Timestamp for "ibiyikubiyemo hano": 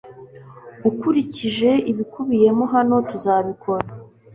1.91-2.95